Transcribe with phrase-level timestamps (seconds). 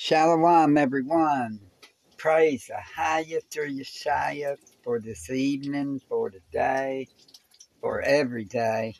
[0.00, 1.58] Shalom, everyone.
[2.18, 7.08] Praise the Ahaya through Yeshaya for this evening, for today,
[7.80, 8.94] for every day.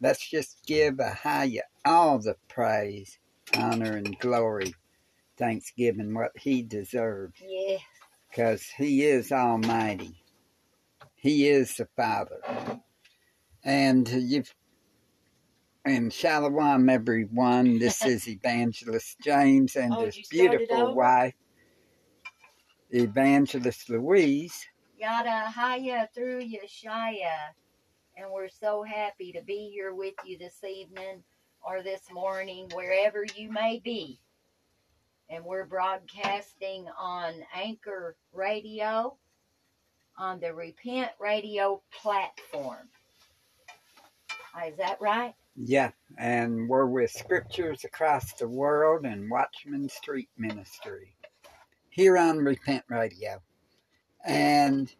[0.00, 3.18] Let's just give a Ahaya all the praise,
[3.54, 4.74] honor, and glory,
[5.36, 7.34] thanksgiving, what he deserves.
[7.46, 7.76] Yeah.
[8.30, 10.24] Because he is almighty.
[11.16, 12.40] He is the Father.
[13.62, 14.54] And you've
[15.84, 17.78] and shalom, everyone.
[17.78, 21.34] This is Evangelist James and Oh, his beautiful wife,
[22.90, 24.66] Evangelist Louise.
[24.98, 27.54] Yada Haya through Yeshaya.
[28.16, 31.22] And we're so happy to be here with you this evening
[31.62, 34.20] or this morning, wherever you may be.
[35.30, 39.16] And we're broadcasting on Anchor Radio
[40.18, 42.88] on the Repent Radio platform.
[44.66, 45.34] Is that right?
[45.62, 51.14] Yeah, and we're with Scriptures Across the World and Watchman Street Ministry
[51.90, 53.42] here on Repent Radio.
[54.24, 54.90] And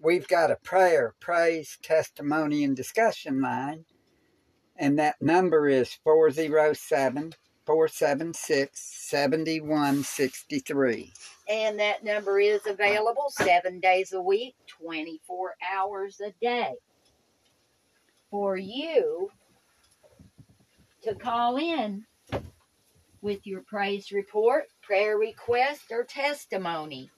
[0.00, 3.86] we've got a prayer, praise, testimony, and discussion line.
[4.76, 7.34] And that number is 407
[7.66, 11.12] 476 7163.
[11.50, 16.74] And that number is available seven days a week, 24 hours a day.
[18.30, 19.32] For you
[21.02, 22.04] to call in
[23.20, 27.10] with your praise report, prayer request, or testimony.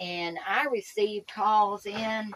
[0.00, 2.32] And I receive calls in,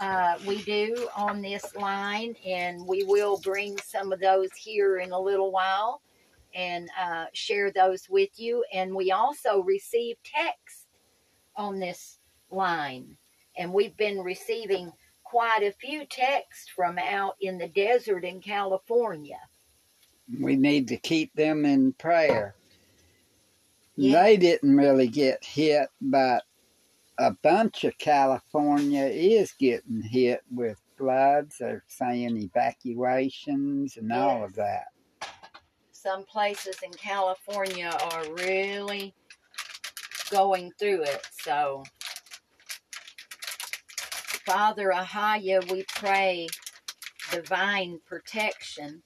[0.00, 5.12] uh, we do on this line, and we will bring some of those here in
[5.12, 6.00] a little while
[6.54, 8.64] and uh, share those with you.
[8.72, 10.86] And we also receive text
[11.56, 12.18] on this
[12.50, 13.16] line.
[13.56, 14.92] And we've been receiving
[15.24, 19.38] quite a few texts from out in the desert in California.
[20.40, 22.54] We need to keep them in prayer.
[23.96, 24.22] Yeah.
[24.22, 26.44] They didn't really get hit, but
[27.18, 31.56] a bunch of California is getting hit with floods.
[31.58, 34.84] They're saying evacuations and all of that.
[35.92, 39.14] Some places in California are really
[40.30, 41.26] going through it.
[41.42, 41.82] So,
[44.46, 46.46] Father Ahaya, we pray
[47.32, 49.02] divine protection.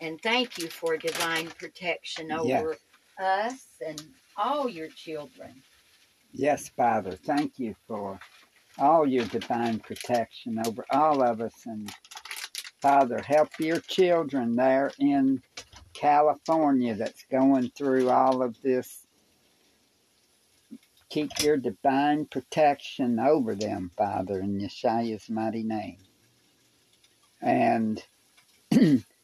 [0.00, 2.60] And thank you for divine protection Yeah.
[2.60, 2.76] over
[3.18, 4.02] us and
[4.36, 5.62] all your children.
[6.32, 8.20] Yes, Father, thank you for
[8.78, 11.54] all your divine protection over all of us.
[11.64, 11.90] And
[12.82, 15.42] Father, help your children there in
[15.94, 19.06] California that's going through all of this.
[21.08, 25.98] Keep your divine protection over them, Father, in Yeshua's mighty name.
[27.40, 28.02] And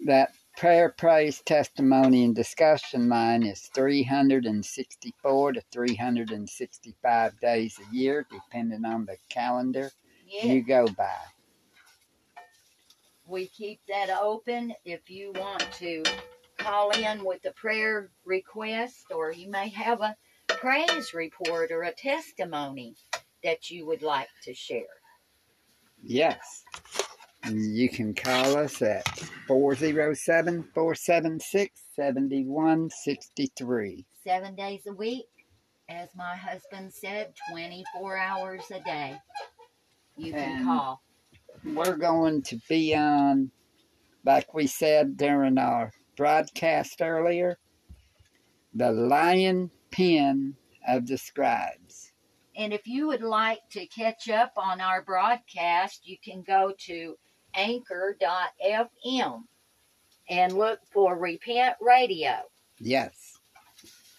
[0.00, 8.84] that prayer, praise, testimony, and discussion line is 364 to 365 days a year, depending
[8.84, 9.90] on the calendar
[10.26, 10.46] Yeah.
[10.54, 11.16] you go by.
[13.26, 16.02] we keep that open if you want to
[16.58, 20.16] call in with a prayer request or you may have a
[20.48, 22.94] praise report or a testimony
[23.42, 24.82] that you would like to share.
[26.02, 26.64] Yes.
[27.48, 29.06] You can call us at
[29.46, 34.04] 407 476 7163.
[34.24, 35.28] Seven days a week,
[35.88, 39.16] as my husband said, 24 hours a day.
[40.16, 41.02] You can And- call.
[41.64, 43.50] We're going to be on,
[44.24, 47.58] like we said during our broadcast earlier,
[48.74, 52.12] the lion pen of the scribes.
[52.56, 57.16] And if you would like to catch up on our broadcast, you can go to
[57.56, 59.42] anchor.fm
[60.28, 62.34] and look for Repent Radio,
[62.78, 63.38] Yes.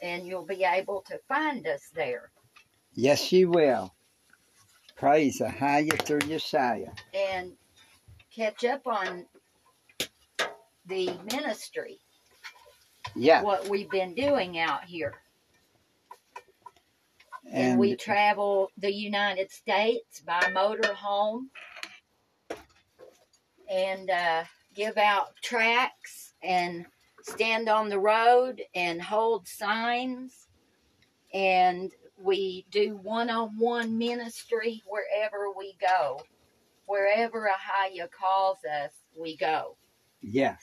[0.02, 2.32] and you'll be able to find us there.
[2.94, 3.94] Yes, you will.
[4.96, 6.98] Praise the Ahaya through Yeshaya.
[7.14, 7.54] and
[8.36, 9.26] catch up on
[10.88, 12.00] the ministry,
[13.16, 13.42] Yeah.
[13.44, 15.14] what we've been doing out here.
[17.46, 21.48] And, And we travel the United States by motorhome
[23.70, 24.44] and uh,
[24.76, 26.86] give out tracts and
[27.22, 30.48] stand on the road and hold signs.
[31.34, 31.92] And
[32.22, 36.22] we do one on one ministry wherever we go.
[36.86, 39.76] Wherever Ahaya calls us, we go.
[40.22, 40.62] yes.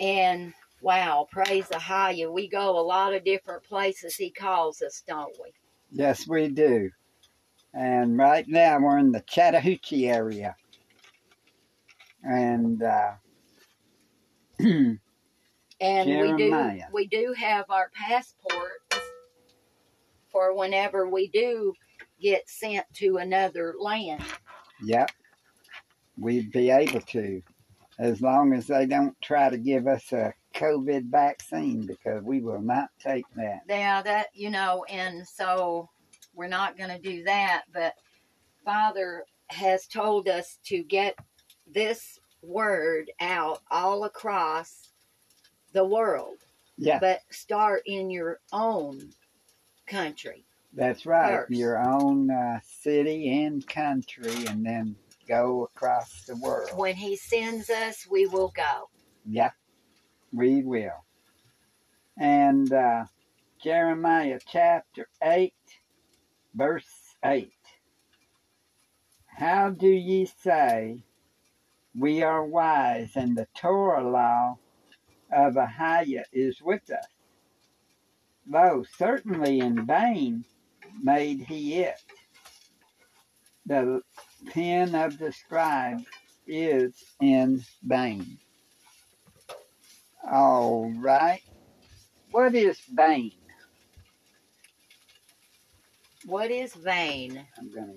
[0.00, 2.32] And wow, praise Ahaya.
[2.32, 5.50] We go a lot of different places he calls us, don't we?
[5.90, 6.90] Yes, we do.
[7.74, 10.56] And right now we're in the Chattahoochee area.
[12.22, 13.12] And uh,
[15.80, 18.98] And we do we do have our passports
[20.30, 21.72] for whenever we do
[22.20, 24.22] get sent to another land.
[24.82, 25.10] Yep.
[26.18, 27.42] We'd be able to,
[27.98, 32.60] as long as they don't try to give us a COVID vaccine, because we will
[32.60, 33.60] not take that.
[33.68, 35.88] Yeah, that you know, and so
[36.34, 37.62] we're not going to do that.
[37.72, 37.94] But
[38.64, 41.16] Father has told us to get
[41.72, 44.88] this word out all across
[45.72, 46.36] the world,
[46.76, 49.10] Yeah, but start in your own
[49.86, 50.44] country.
[50.72, 51.40] that's right.
[51.40, 51.50] first.
[51.50, 56.70] Your own uh, city and country, and then go across the world.
[56.76, 58.88] When He sends us, we will go.
[59.26, 59.50] Yeah,
[60.32, 61.04] we will.
[62.18, 63.04] And uh,
[63.62, 65.52] Jeremiah chapter 8,
[66.54, 66.86] verse
[67.24, 67.52] 8.
[69.26, 71.04] How do ye say,
[71.98, 74.58] We are wise, and the Torah law
[75.32, 77.06] of Ahiah is with us?
[78.48, 80.44] Lo, certainly in vain
[81.02, 82.00] made he it.
[83.66, 84.02] The
[84.50, 86.02] pen of the scribe
[86.46, 88.38] is in vain.
[90.30, 91.42] All right.
[92.30, 93.32] What is vain?
[96.26, 97.46] What is vain?
[97.58, 97.92] I'm going to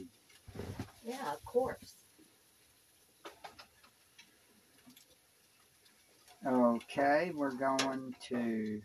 [1.03, 1.93] Yeah, of course.
[6.47, 8.81] Okay, we're going to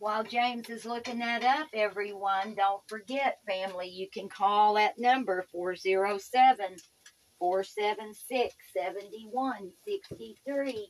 [0.00, 5.46] While James is looking that up, everyone, don't forget, family, you can call that number
[5.52, 6.74] 407
[7.38, 10.88] 476 7163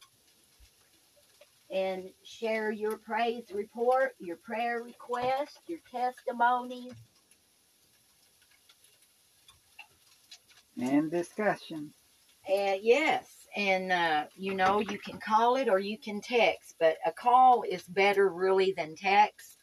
[1.70, 6.94] and share your praise report, your prayer request, your testimonies.
[10.80, 11.92] and discussion.
[12.48, 16.98] And yes, and uh, you know, you can call it or you can text, but
[17.06, 19.56] a call is better really than text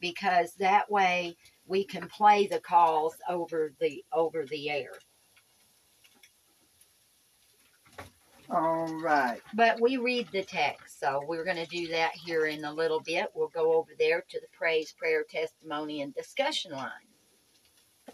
[0.00, 1.36] because that way
[1.66, 4.92] we can play the calls over the over the air.
[8.50, 9.40] All right.
[9.54, 13.00] But we read the text, so we're going to do that here in a little
[13.00, 13.26] bit.
[13.34, 16.90] We'll go over there to the praise, prayer, testimony, and discussion line.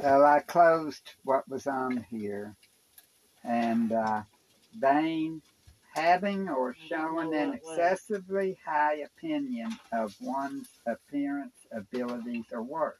[0.00, 2.56] Well, I closed what was on here.
[3.44, 4.22] And uh,
[4.78, 5.42] vain,
[5.94, 7.78] having or showing an what it was.
[7.78, 12.94] excessively high opinion of one's appearance, abilities, or worth.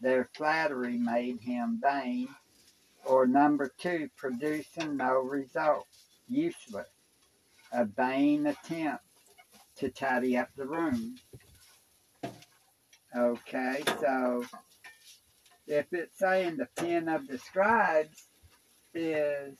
[0.00, 2.28] Their flattery made him vain.
[3.04, 5.86] Or number two, producing no result,
[6.28, 6.88] useless.
[7.72, 9.04] A vain attempt
[9.76, 11.16] to tidy up the room.
[13.16, 14.44] Okay, so
[15.66, 18.24] if it's saying the pen of the scribes
[18.94, 19.56] is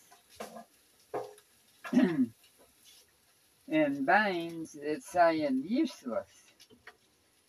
[1.93, 2.33] in
[3.69, 6.29] veins, it's saying useless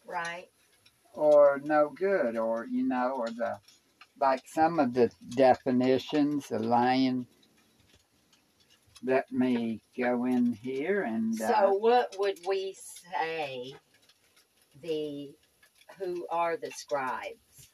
[0.06, 0.50] Right.
[1.14, 3.60] or no good, or you know, or the
[4.20, 7.28] like some of the definitions, the lion.
[9.04, 13.74] Let me go in here and uh, So what would we say
[14.82, 15.36] the
[16.00, 17.70] who are the scribes?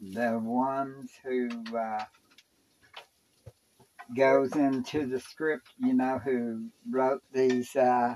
[0.00, 2.04] the ones who uh,
[4.16, 8.14] goes into the script, you know, who wrote these, uh,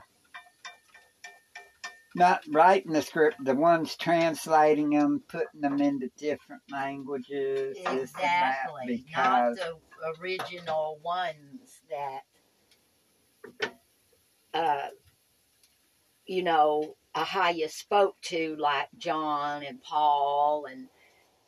[2.14, 9.04] not writing the script, the ones translating them, putting them into different languages, Exactly.
[9.14, 9.78] Not the
[10.20, 12.22] original ones that
[14.52, 14.88] uh
[16.26, 20.88] you know, Ahia spoke to like John and Paul and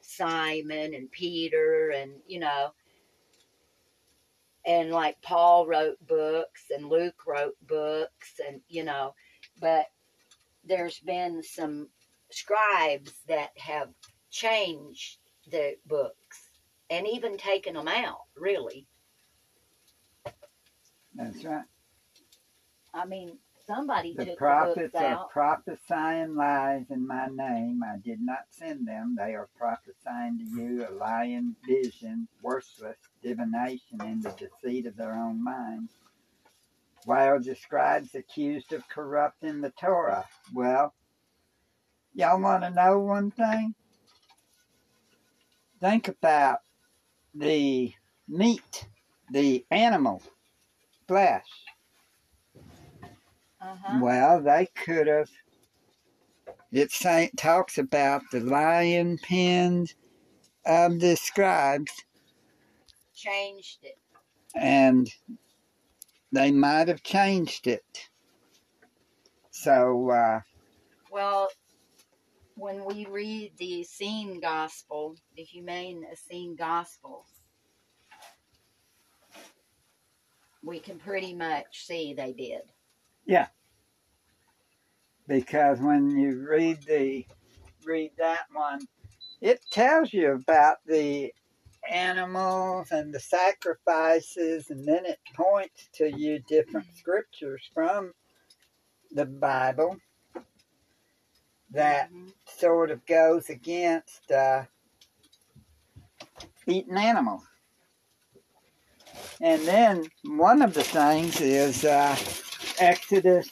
[0.00, 2.72] Simon and Peter and you know
[4.66, 9.14] and like Paul wrote books and Luke wrote books and you know
[9.60, 9.86] but
[10.64, 11.88] there's been some
[12.30, 13.88] scribes that have
[14.30, 15.18] changed
[15.50, 16.50] the books
[16.90, 18.86] and even taken them out really
[21.14, 21.64] that's right.
[22.92, 27.82] I mean somebody The took prophets books are out prophesying lies in my name.
[27.84, 29.16] I did not send them.
[29.18, 35.14] They are prophesying to you a lying vision, worthless divination in the deceit of their
[35.14, 35.92] own minds.
[37.04, 40.26] While the scribes accused of corrupting the Torah.
[40.54, 40.94] Well,
[42.14, 43.74] y'all want to know one thing?
[45.80, 46.60] Think about
[47.34, 47.92] the
[48.28, 48.86] meat,
[49.30, 50.22] the animal
[51.06, 51.46] flesh.
[53.64, 53.98] Uh-huh.
[54.00, 55.30] Well, they could have.
[56.72, 59.94] It say, talks about the lion pens
[60.66, 61.92] of the scribes,
[63.14, 63.98] changed it
[64.54, 65.12] and
[66.32, 68.08] they might have changed it.
[69.50, 70.40] So, uh,
[71.10, 71.48] Well,
[72.56, 77.24] when we read the Essene Gospel, the Humane Essene Gospel,
[80.62, 82.62] we can pretty much see they did.
[85.28, 87.26] Because when you read the
[87.84, 88.80] read that one,
[89.40, 91.32] it tells you about the
[91.90, 98.12] animals and the sacrifices, and then it points to you different scriptures from
[99.12, 99.96] the Bible
[101.70, 102.32] that Mhm.
[102.46, 104.64] sort of goes against uh,
[106.66, 107.42] eating animals.
[109.40, 112.16] And then one of the things is uh,
[112.78, 113.48] Exodus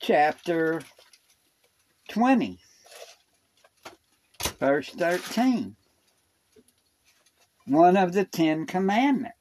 [0.00, 0.80] chapter
[2.10, 2.58] 20,
[4.60, 5.76] verse 13.
[7.66, 9.34] One of the Ten Commandments.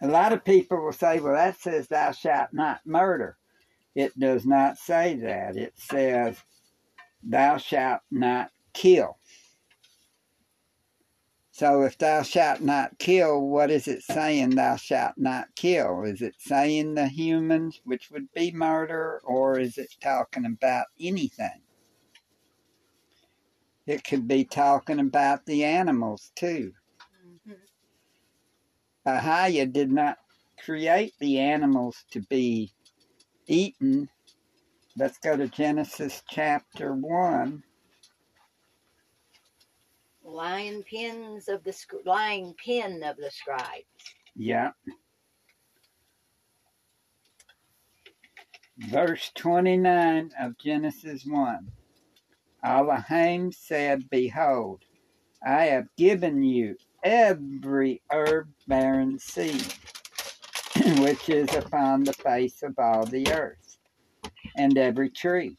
[0.00, 3.36] A lot of people will say, well, that says, thou shalt not murder.
[3.94, 5.56] It does not say that.
[5.56, 6.36] It says,
[7.22, 9.17] thou shalt not kill.
[11.58, 16.04] So if thou shalt not kill, what is it saying thou shalt not kill?
[16.04, 21.60] Is it saying the humans, which would be murder, or is it talking about anything?
[23.88, 26.74] It could be talking about the animals too.
[29.04, 29.72] Mhm.
[29.72, 30.18] Did not
[30.58, 32.72] create the animals to be
[33.48, 34.08] eaten.
[34.96, 37.64] Let's go to Genesis chapter 1.
[40.28, 43.84] Lion pins of the lying pin of the scribe.
[44.36, 44.70] Yeah.
[48.78, 51.72] Verse 29 of Genesis 1.
[52.64, 54.82] Elohim said, Behold,
[55.44, 59.72] I have given you every herb bearing seed
[60.98, 63.78] which is upon the face of all the earth,
[64.56, 65.56] and every tree,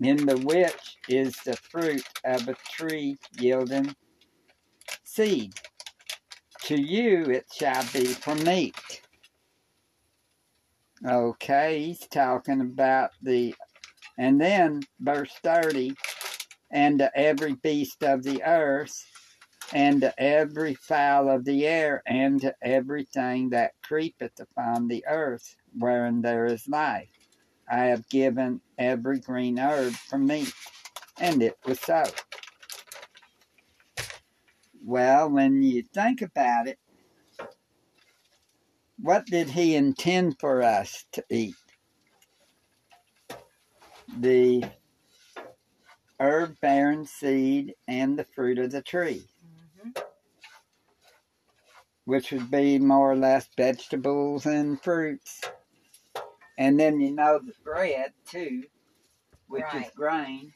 [0.00, 3.94] in the which is the fruit of a tree yielding
[5.04, 5.54] seed.
[6.64, 9.02] To you it shall be for meat.
[11.06, 13.54] Okay, he's talking about the,
[14.18, 15.94] and then verse 30,
[16.70, 19.04] and to every beast of the earth,
[19.72, 25.54] and to every fowl of the air, and to everything that creepeth upon the earth,
[25.78, 27.25] wherein there is life.
[27.68, 30.52] I have given every green herb for meat.
[31.18, 32.04] And it was so.
[34.84, 36.78] Well, when you think about it,
[39.00, 41.54] what did he intend for us to eat?
[44.18, 44.64] The
[46.20, 50.02] herb bearing seed and the fruit of the tree, Mhm.
[52.04, 55.40] which would be more or less vegetables and fruits.
[56.58, 58.64] And then you know the bread too,
[59.48, 60.52] which is grain.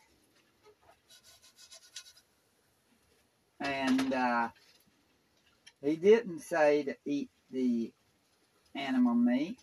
[3.61, 4.49] And uh,
[5.83, 7.92] he didn't say to eat the
[8.75, 9.59] animal meat.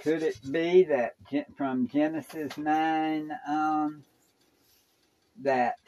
[0.00, 1.14] Could it be that
[1.56, 4.04] from Genesis 9 on
[5.42, 5.78] that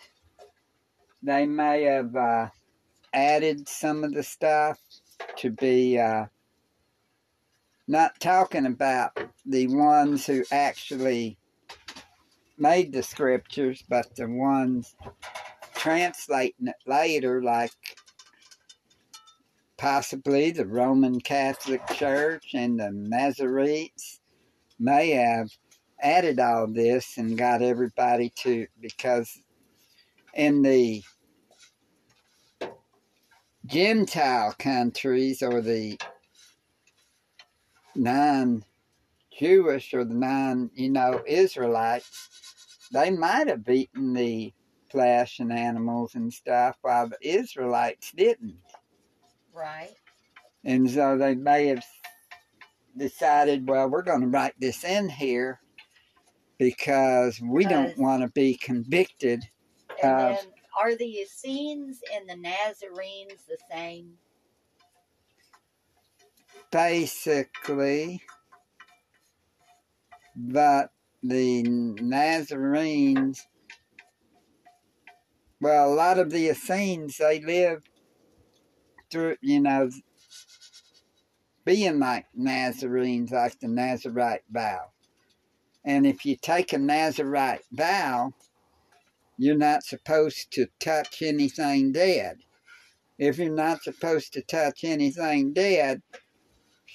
[1.22, 2.48] they may have uh,
[3.12, 4.80] added some of the stuff
[5.36, 6.26] to be uh,
[7.88, 11.38] not talking about the ones who actually
[12.58, 14.96] made the scriptures, but the ones
[15.74, 17.70] translating it later, like
[19.76, 24.20] possibly the Roman Catholic Church and the Masoretes
[24.78, 25.50] may have
[26.00, 29.42] added all this and got everybody to because
[30.34, 31.02] in the
[33.64, 35.98] Gentile countries or the
[37.96, 38.64] non
[39.38, 44.52] Jewish or the non, you know, Israelites, they might have eaten the
[44.90, 48.56] flesh and animals and stuff while the Israelites didn't.
[49.52, 49.94] Right.
[50.64, 51.84] And so they may have
[52.96, 55.60] decided, well, we're going to write this in here
[56.58, 59.42] because we don't want to be convicted.
[60.02, 60.46] And Uh, then
[60.80, 64.12] are the Essenes and the Nazarenes the same?
[66.70, 68.22] Basically,
[70.34, 70.90] but
[71.22, 73.46] the Nazarenes,
[75.60, 77.82] well, a lot of the Essenes, they live
[79.10, 79.90] through, you know,
[81.64, 84.90] being like Nazarenes, like the Nazarite vow.
[85.84, 88.32] And if you take a Nazarite vow,
[89.38, 92.38] you're not supposed to touch anything dead.
[93.18, 96.02] if you're not supposed to touch anything dead,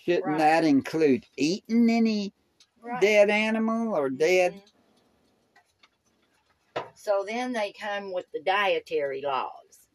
[0.04, 0.40] shouldn't Right.
[0.40, 2.34] that include eating any
[2.82, 3.02] Right.
[3.02, 4.56] dead animal or dead?
[4.56, 4.70] Mhm.
[6.96, 9.88] So then they come with the dietary laws.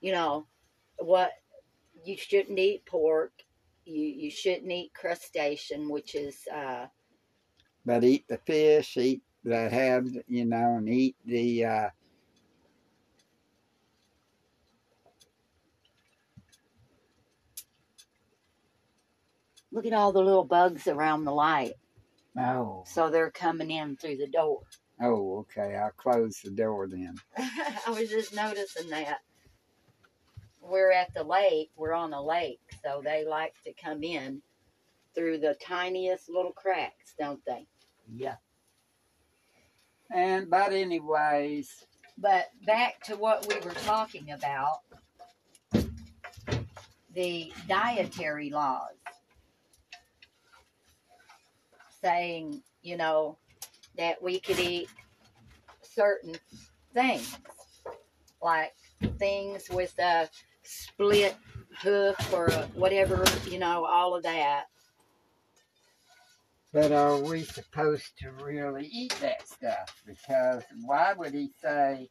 [0.00, 0.46] You know,
[0.98, 1.32] what
[2.04, 3.44] you shouldn't eat pork.
[3.84, 6.88] You you shouldn't eat crustacean, which is uh,
[7.84, 11.90] But eat the fish, eat that have you know, and eat the uh,
[19.72, 21.74] look at all the little bugs around the light.
[22.38, 24.60] oh So they're coming in through the door.
[25.02, 25.76] oh okay.
[25.76, 27.16] I'll close the door then.
[27.36, 29.18] I was just noticing that.
[30.62, 34.42] We're at the lake, we're on a lake, so they like to come in
[35.14, 37.66] through the tiniest little cracks, don't they?
[38.14, 38.36] Yeah.
[40.12, 41.86] And but anyways,
[42.18, 44.80] But back to what we were talking about
[47.14, 48.94] the dietary laws
[52.02, 53.36] saying, you know,
[53.96, 54.88] that we could eat
[55.82, 56.36] certain
[56.94, 57.36] things,
[58.42, 58.72] like
[59.18, 60.28] things with a
[60.62, 61.36] split
[61.82, 64.66] hoof or whatever, you know, all of that.
[66.72, 70.02] but are we supposed to really eat that stuff?
[70.06, 72.08] Because why would he say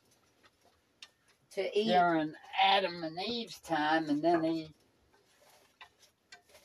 [1.54, 4.70] To eat, during Adam and Eve's time, and then he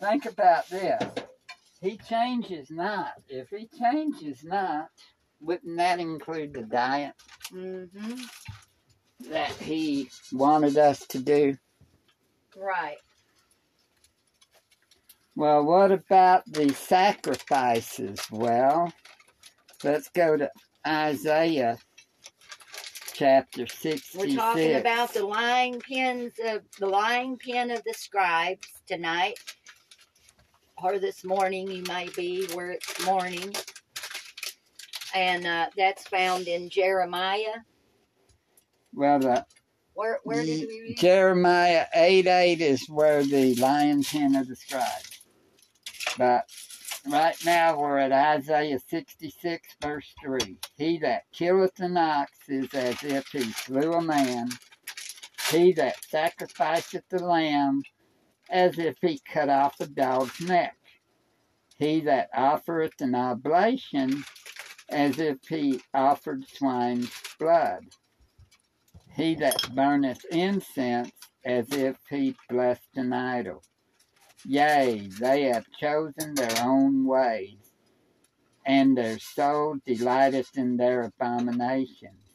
[0.00, 1.02] think about this.
[1.84, 3.12] He changes not.
[3.28, 4.88] If he changes not,
[5.38, 7.12] wouldn't that include the diet
[7.50, 8.14] hmm
[9.28, 11.56] that he wanted us to do?
[12.56, 12.96] right?
[15.36, 18.18] Well, what about the sacrifices?
[18.30, 18.90] Well,
[19.82, 20.50] let's go to
[20.86, 21.76] Isaiah
[23.12, 24.14] chapter 66.
[24.14, 29.38] We're talking about the lying pens of the lying pen of the scribes tonight.
[30.82, 33.54] Or this morning you may be where it's morning.
[35.14, 37.60] And uh, that's found in Jeremiah.
[38.94, 39.46] Well, the
[39.94, 40.96] Where where did Ye- we read?
[40.98, 45.22] Jeremiah 8 8 is where the lion pen of the scribes.
[46.18, 46.46] But
[47.08, 50.58] right now we're at Isaiah 66, verse 3.
[50.76, 54.48] He that killeth an ox is as if he slew a man.
[55.50, 57.82] He that sacrificeth the lamb
[58.50, 60.76] as if he cut off a dog's neck.
[61.78, 64.24] He that offereth an oblation
[64.88, 67.86] as if he offered swine's blood
[69.14, 71.12] he that burneth incense
[71.44, 73.62] as if he blessed an idol.
[74.44, 77.70] Yea, they have chosen their own ways,
[78.66, 82.34] and their soul delighteth in their abominations.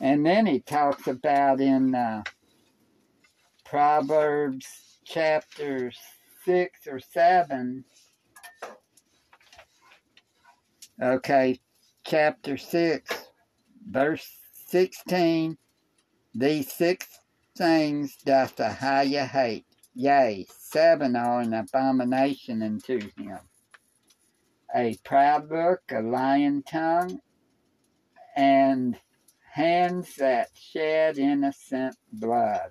[0.00, 2.22] And then he talks about in uh,
[3.74, 5.90] Proverbs chapter
[6.44, 7.84] 6 or 7.
[11.02, 11.58] Okay,
[12.06, 13.28] chapter 6
[13.90, 15.58] verse 16
[16.36, 17.18] these six
[17.56, 23.40] things doth Ahiah hate yea seven are an abomination unto him.
[24.72, 27.18] A proud look a lying tongue
[28.36, 28.96] and
[29.50, 32.70] hands that shed innocent blood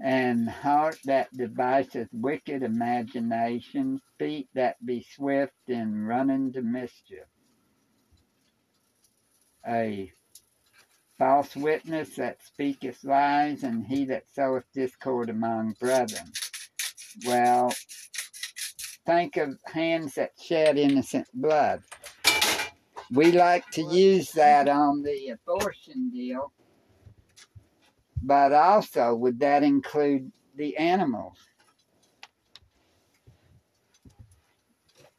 [0.00, 7.24] and heart that deviseth wicked imaginations feet that be swift in running to mischief
[9.66, 10.12] a
[11.18, 16.30] false witness that speaketh lies, and he that soweth discord among brethren.
[17.26, 17.72] Well,
[19.04, 21.82] think of hands that shed innocent blood.
[23.10, 26.52] We like to use that on the abortion deal,
[28.26, 31.38] but also would that include the animals?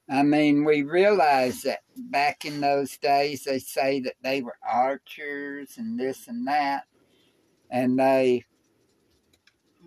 [0.10, 5.78] I mean, we realize that back in those days they say that they were archers
[5.78, 6.84] and this and that,
[7.72, 8.44] and they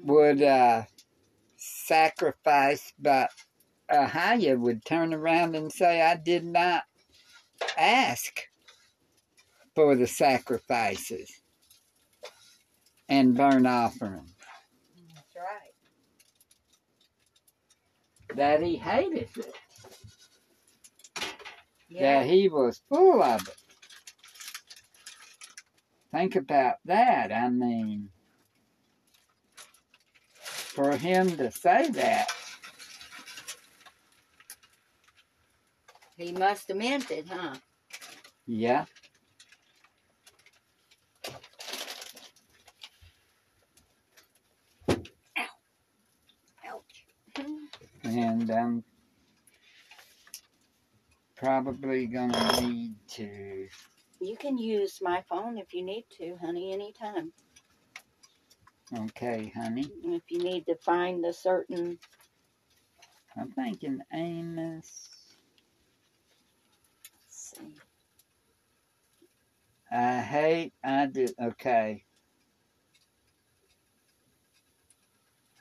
[0.03, 0.85] would uh,
[1.57, 3.31] sacrifice, but
[3.91, 6.85] Ahiah would turn around and say, I did not
[7.77, 8.41] ask
[9.75, 11.40] for the sacrifices
[13.11, 14.25] and burnt offering.
[15.15, 15.75] That's right.
[18.37, 19.55] That he hated it.
[21.89, 22.21] Yeah.
[22.21, 23.57] that he was full of it.
[26.13, 27.33] Think about that.
[27.33, 28.09] I mean,
[30.43, 32.29] for him to say that,
[36.17, 37.55] He must have meant it, huh?
[38.47, 38.85] yeah.
[48.51, 48.85] And I'm
[51.37, 53.69] probably gonna need to.
[54.21, 57.33] You can use my phone if you need to, honey, anytime.
[58.95, 59.91] Okay, honey.
[60.05, 61.99] If you need to find a certain
[63.37, 65.37] I'm thinking Amos.
[67.15, 67.75] let's see.
[69.91, 70.73] I hate.
[70.85, 71.29] I do.
[71.41, 72.05] Okay.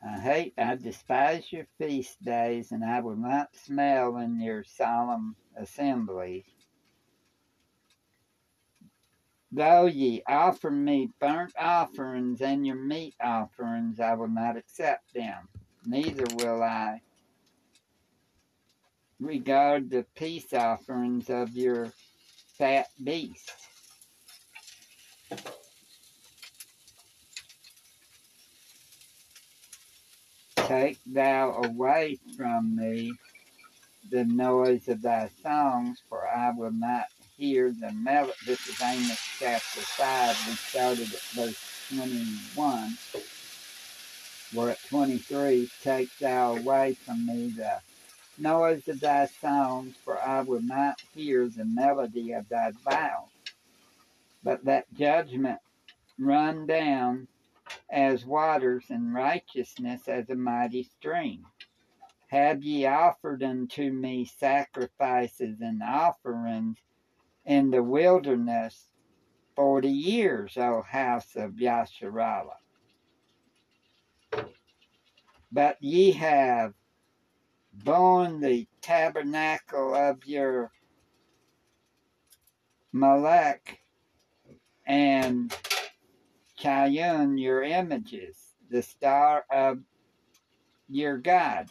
[0.01, 0.53] I hate.
[0.57, 6.45] I despise your feast days, and I will not smell in your solemn assemblies.
[9.51, 15.49] Though ye offer me burnt offerings and your meat offerings, I will not accept them.
[15.85, 17.01] Neither will I
[19.19, 21.91] regard the peace offerings of your
[22.57, 23.51] fat beasts.
[30.69, 33.11] Take thou away from me
[34.11, 37.05] the noise of thy songs, for I will not
[37.35, 38.33] hear the melody.
[38.45, 40.47] This is Amos chapter 5.
[40.47, 42.97] We started at verse 21.
[44.53, 45.71] We're at 23.
[45.81, 47.79] Take thou away from me the
[48.37, 53.29] noise of thy songs, for I will not hear the melody of thy vows.
[54.43, 55.61] But that judgment
[56.19, 57.27] run down
[57.89, 61.45] as waters, and righteousness as a mighty stream.
[62.27, 66.77] Have ye offered unto me sacrifices and offerings
[67.45, 68.85] in the wilderness
[69.55, 72.59] forty years, O house of Yasharallah?
[75.51, 76.73] But ye have
[77.73, 80.71] borne the tabernacle of your
[82.93, 83.79] Malek
[84.85, 85.55] and
[86.59, 88.37] Chayun your images,
[88.69, 89.79] the star of
[90.89, 91.69] your God,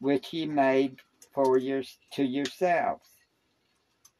[0.00, 0.98] which ye made
[1.32, 3.08] for your, to yourselves.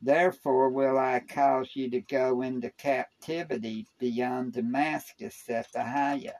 [0.00, 6.32] Therefore will I cause you to go into captivity beyond Damascus, saith Ahiah,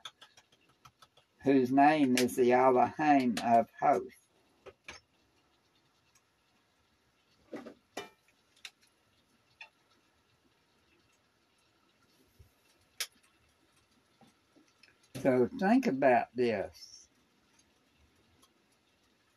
[1.43, 4.16] whose name is the Elohim of hosts.
[15.27, 17.09] So think about this.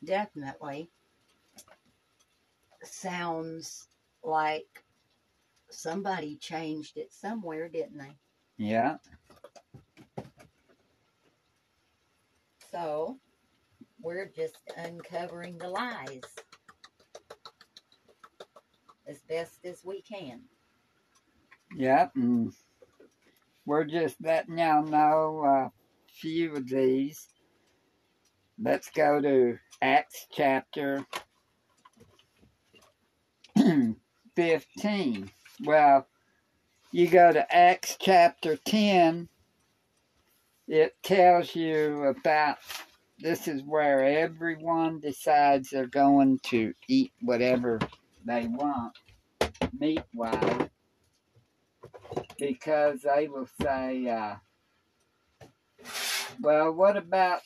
[0.04, 0.88] Definitely
[2.84, 3.88] sounds
[4.22, 4.84] like
[5.70, 8.16] somebody changed it somewhere, didn't they?
[8.56, 8.98] Yeah,
[12.70, 13.18] So
[14.00, 16.22] we're just uncovering the lies
[19.08, 20.42] as best as we can.
[21.74, 22.52] yeah, and
[23.66, 25.72] we're just letting y'all know a
[26.20, 27.28] few of these.
[28.62, 31.06] Let's go to Acts chapter
[34.36, 35.30] 15.
[35.64, 36.06] Well,
[36.92, 39.28] you go to Acts chapter 10,
[40.68, 42.58] it tells you about
[43.18, 47.78] this is where everyone decides they're going to eat whatever
[48.24, 48.92] they want,
[49.78, 50.68] meat wise,
[52.38, 54.34] because they will say, uh,
[56.40, 57.40] well, what about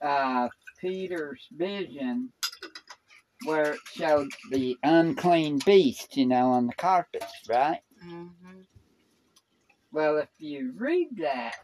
[0.00, 0.48] uh,
[0.80, 2.32] Peter's vision
[3.44, 7.80] where it showed the unclean beast, you know, on the carpets, right?
[8.04, 8.60] Mm-hmm.
[9.92, 11.54] Well, if you read that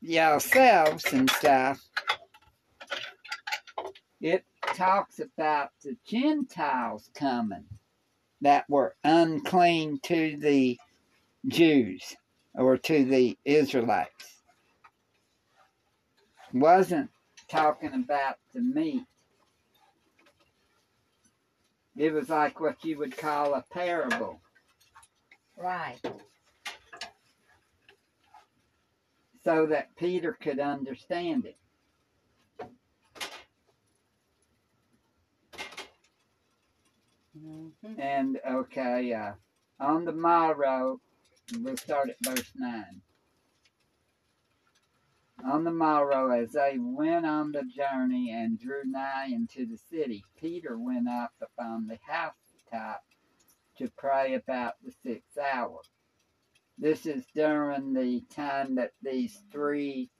[0.00, 1.80] yourselves and stuff,
[4.20, 7.64] it talks about the Gentiles coming
[8.40, 10.78] that were unclean to the
[11.48, 12.16] Jews
[12.54, 14.42] or to the Israelites.
[16.52, 17.10] Wasn't
[17.48, 19.04] talking about the meat.
[21.96, 24.40] It was like what you would call a parable.
[25.56, 26.00] Right.
[29.44, 31.56] so that Peter could understand it.
[37.38, 38.00] Mm-hmm.
[38.00, 39.32] And okay, uh,
[39.78, 41.00] on the morrow,
[41.52, 42.84] we'll start at verse 9.
[45.46, 50.24] On the morrow, as they went on the journey and drew nigh into the city,
[50.40, 53.02] Peter went up upon the housetop
[53.76, 55.80] to pray about the sixth hour.
[56.78, 60.10] This is during the time that these three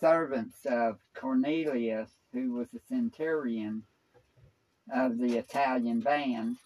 [0.00, 3.82] servants of Cornelius, who was a centurion
[4.92, 6.56] of the Italian band,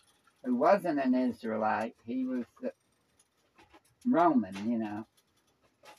[0.45, 2.45] who wasn't an Israelite, he was
[4.07, 5.07] Roman, you know.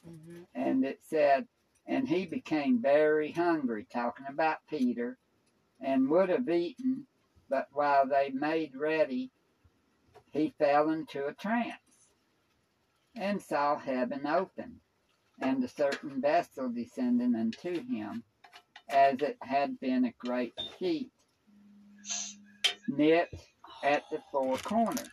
[0.07, 0.41] Mm-hmm.
[0.55, 1.47] And it said,
[1.87, 5.17] And he became very hungry, talking about Peter,
[5.79, 7.07] and would have eaten,
[7.49, 9.31] but while they made ready,
[10.31, 11.75] he fell into a trance
[13.15, 14.79] and saw heaven open,
[15.41, 18.23] and a certain vessel descending unto him,
[18.89, 21.11] as it had been a great sheet,
[22.87, 23.29] knit
[23.83, 25.09] at the four corners,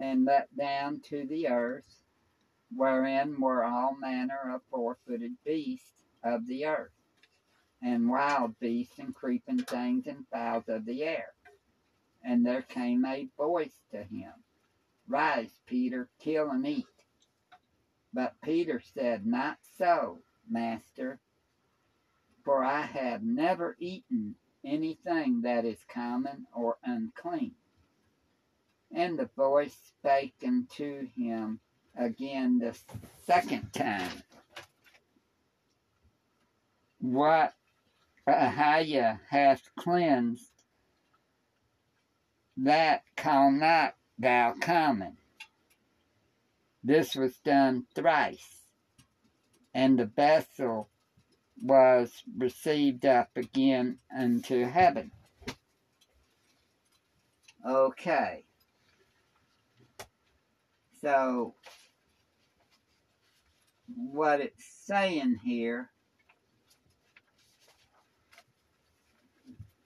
[0.00, 2.02] and let down to the earth,
[2.74, 6.92] wherein were all manner of four footed beasts of the earth,
[7.82, 11.32] and wild beasts and creeping things and fowls of the air.
[12.22, 14.32] And there came a voice to him
[15.08, 16.86] Rise, Peter, kill and eat.
[18.12, 20.18] But Peter said, Not so,
[20.50, 21.18] Master,
[22.44, 24.34] for I have never eaten
[24.64, 27.54] anything that is common or unclean.
[28.94, 31.60] And the voice spake unto him
[31.96, 32.76] again the
[33.26, 34.22] second time.
[37.00, 37.54] What
[38.26, 40.50] Ahiah hath cleansed,
[42.56, 45.16] that call not thou common.
[46.82, 48.62] This was done thrice,
[49.74, 50.88] and the vessel
[51.62, 55.12] was received up again into heaven.
[57.66, 58.44] Okay.
[61.00, 61.54] So,
[63.94, 65.90] what it's saying here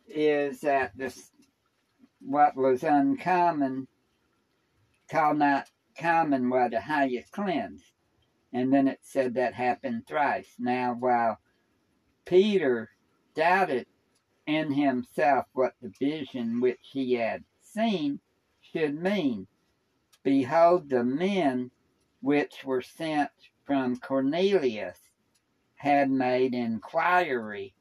[0.07, 1.31] is that this
[2.20, 3.88] what was uncommon
[5.11, 7.85] call not common was the highest cleansed.
[8.53, 10.55] And then it said that happened thrice.
[10.59, 11.38] Now while
[12.25, 12.90] Peter
[13.35, 13.87] doubted
[14.46, 18.20] in himself what the vision which he had seen
[18.61, 19.46] should mean.
[20.24, 21.70] Behold, the men
[22.20, 23.30] which were sent
[23.64, 25.00] from Cornelius
[25.76, 27.74] had made inquiry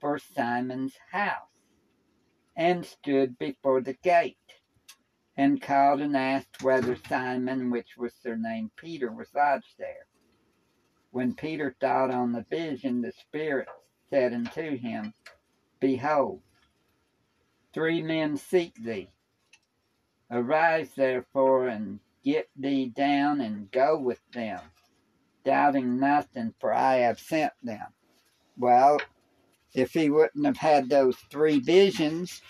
[0.00, 1.48] for Simon's house,
[2.56, 4.38] and stood before the gate,
[5.36, 10.06] and called and asked whether Simon, which was surnamed Peter, was lodged there.
[11.12, 13.68] When Peter thought on the vision, the Spirit
[14.10, 15.14] said unto him,
[15.80, 16.42] Behold,
[17.72, 19.10] three men seek thee.
[20.34, 24.60] Arise therefore and get thee down and go with them,
[25.44, 27.86] doubting nothing, for I have sent them.
[28.58, 29.00] Well,
[29.74, 32.42] if he wouldn't have had those three visions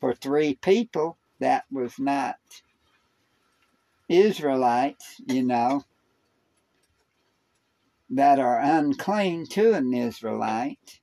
[0.00, 2.36] for three people, that was not
[4.10, 5.84] Israelites, you know,
[8.10, 11.00] that are unclean to an Israelite.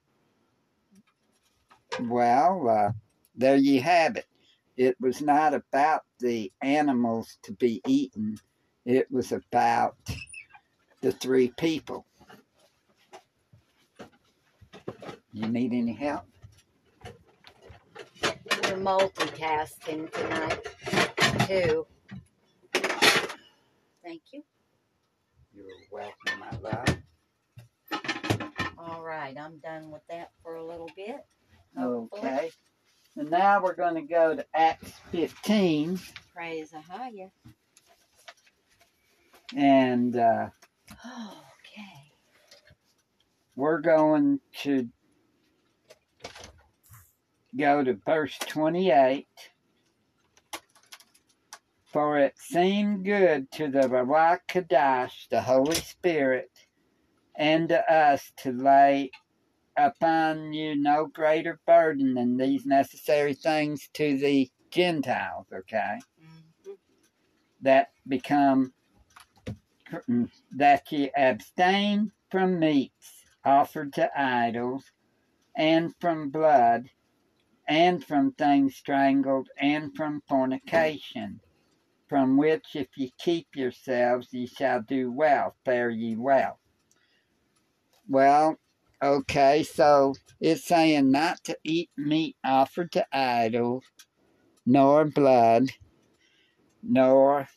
[2.00, 2.92] Well, uh,
[3.36, 4.29] there you have it.
[4.80, 8.38] It was not about the animals to be eaten,
[8.86, 9.98] it was about
[11.02, 12.06] the three people.
[15.34, 16.24] You need any help?
[18.24, 20.66] We're multitasking tonight,
[21.46, 21.86] too.
[24.02, 24.44] Thank you.
[25.54, 26.98] You're welcome, my love.
[28.78, 31.18] All right, I'm done with that for a little bit.
[31.78, 32.22] hopefully.
[32.22, 32.52] Okay.
[33.20, 36.00] And now we're going to go to Acts 15.
[36.34, 37.30] Praise Ahaya.
[39.54, 40.48] And uh,
[40.90, 42.14] Okay.
[43.58, 44.88] we're going to
[47.58, 49.28] go to verse 28.
[51.92, 56.52] For it seemed good to the Ruach Kadash, the Holy Spirit,
[57.36, 59.12] and to us to lay
[59.80, 66.00] upon you no greater burden than these necessary things to the Gentiles, okay?
[66.22, 66.78] Mhm.
[67.62, 68.74] That become,
[70.52, 74.92] that ye abstain from meats offered to idols,
[75.56, 76.90] and from blood,
[77.68, 81.40] and from things strangled, and from fornication,
[82.08, 86.60] from which if ye keep yourselves, ye shall do well, fare ye well.
[88.08, 88.60] Well,
[89.02, 93.84] okay, so it's saying not to eat meat offered to idols,
[94.66, 95.72] nor blood,
[96.84, 97.48] nor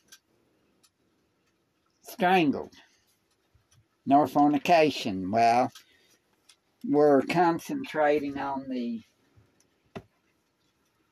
[2.01, 2.73] strangled,
[4.05, 5.31] nor fornication.
[5.31, 5.71] Well,
[6.85, 9.01] we're concentrating on the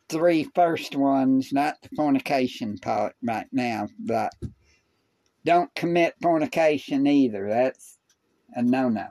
[0.09, 4.33] three first ones, not the fornication part right now, but
[5.45, 7.47] don't commit fornication either.
[7.47, 7.97] That's
[8.53, 9.07] a no no.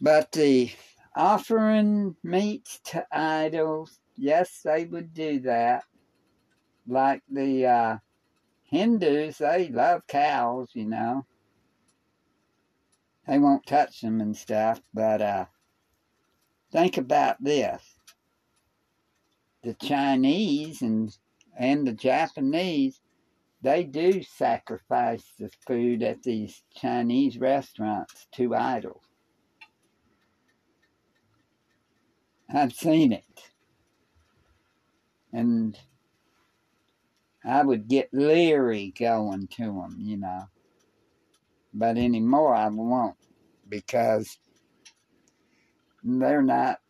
[0.00, 0.72] But the
[1.14, 5.84] offering meat to idols, yes, they would do that.
[6.86, 7.98] Like the uh,
[8.64, 11.26] Hindus, they love cows, you know.
[13.26, 14.80] they won't touch them and stuff.
[14.94, 15.46] But uh,
[16.72, 17.96] think about this:
[19.62, 21.14] the Chinese and
[21.58, 23.02] and the Japanese,
[23.60, 29.09] they do sacrifice the food at these Chinese restaurants to idols.
[32.52, 33.24] I've seen it.
[35.32, 35.78] And
[37.44, 40.48] I would get leery going to them, you know.
[41.72, 43.16] But anymore, I won't
[43.68, 44.38] because
[46.02, 46.80] they're not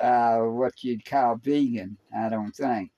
[0.00, 2.90] uh, what you'd call vegan, I don't think.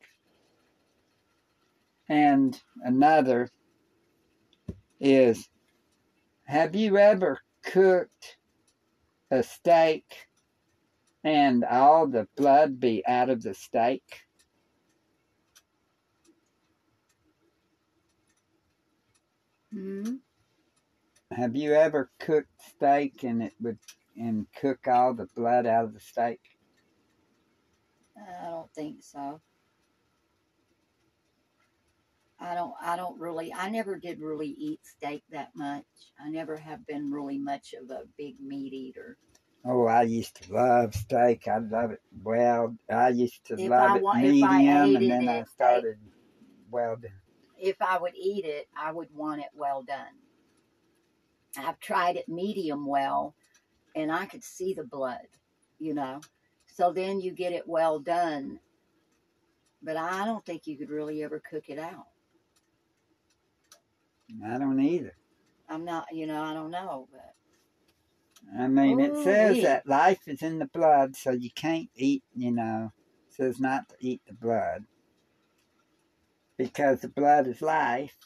[2.09, 3.49] And another
[5.01, 5.49] is
[6.45, 8.37] have you ever cooked
[9.31, 10.29] a steak
[11.25, 14.05] and all the blood be out of the steak?
[19.73, 20.17] hmm
[21.33, 23.79] Have you ever cooked steak and it would
[24.17, 26.41] and cook all the blood out of the steak?
[28.17, 29.41] I don't think so.
[32.41, 32.75] I don't.
[32.83, 33.53] I don't really.
[33.55, 35.87] I never did really eat steak that much.
[36.21, 39.19] I never have been really much of a big meat eater.
[39.67, 41.49] Oh, I used to love steak.
[41.49, 42.77] I love it well.
[42.91, 45.99] I used to If love I it medium, and then I steak- started
[46.71, 47.13] well done.
[47.59, 50.19] If I would eat it, I would want it well done.
[51.57, 53.35] I've tried it medium well,
[53.97, 55.27] and I could see the blood.
[55.79, 56.21] You know,
[56.67, 58.61] so then you get it well done.
[59.83, 62.07] But I don't think you could really ever cook it out.
[64.47, 65.15] I don't either.
[65.69, 66.07] I'm not.
[66.13, 67.35] You know, I don't know, but.
[68.59, 69.63] I mean, it says Ooh-wee.
[69.63, 72.93] that life is in the blood, so you can't eat, you know,
[73.29, 74.85] it says not to eat the blood.
[76.57, 78.17] Because the blood is life.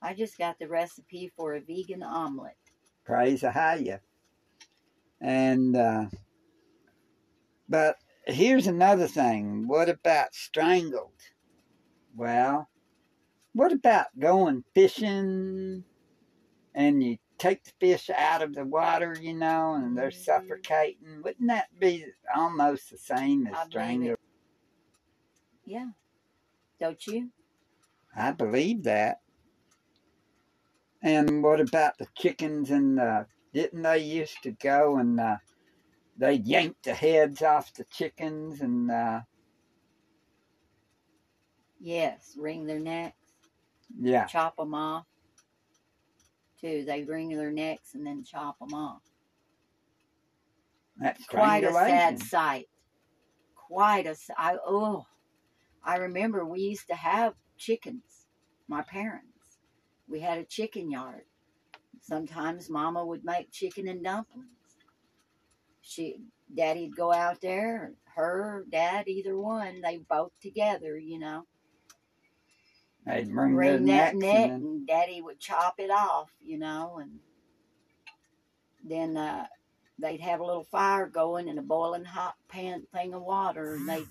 [0.00, 2.56] I just got the recipe for a vegan omelet.
[3.04, 4.00] Praise Ahaya.
[5.20, 6.06] And, uh,
[7.68, 9.66] but here's another thing.
[9.66, 11.10] What about strangled?
[12.14, 12.68] Well,
[13.54, 15.82] what about going fishing
[16.74, 20.24] and you take the fish out of the water, you know, and they're Mhm.
[20.24, 21.22] suffocating?
[21.22, 24.18] Wouldn't that be almost the same as strangled?
[25.64, 25.90] Yeah.
[26.78, 27.32] Don't you?
[28.14, 29.20] I believe that.
[31.02, 35.36] And what about the chickens and the, didn't they used to go and uh,
[36.16, 39.20] they'd yank the heads off the chickens and uh,
[41.78, 42.34] Yes.
[42.38, 43.16] Wring their necks,
[44.00, 45.06] yeah, chop them off.
[46.60, 46.84] Too.
[46.84, 49.02] They wring their necks and then chop them off.
[50.96, 52.68] that's Quite a sad sight.
[53.54, 55.06] Quite a I oh,
[55.84, 58.26] I remember we used to have chickens.
[58.68, 59.58] My parents.
[60.08, 61.22] We had a chicken yard.
[62.00, 64.46] Sometimes Mama would make chicken and dumplings.
[65.80, 66.18] She,
[66.56, 67.92] Daddy'd go out there.
[68.14, 69.80] Her, Dad, either one.
[69.80, 71.46] They both together, you know.
[73.06, 76.98] They'd wring their wring that neck and and daddy would chop it off, you know,
[77.00, 77.20] and
[78.84, 79.46] then uh,
[79.98, 83.88] they'd have a little fire going in a boiling hot pan thing of water and
[83.88, 84.08] they'd